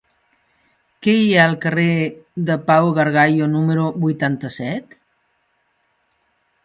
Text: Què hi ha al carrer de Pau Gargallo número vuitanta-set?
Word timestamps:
Què 1.07 1.13
hi 1.17 1.27
ha 1.33 1.43
al 1.49 1.53
carrer 1.65 1.91
de 2.49 2.57
Pau 2.71 2.89
Gargallo 2.95 3.51
número 3.57 3.85
vuitanta-set? 4.07 4.99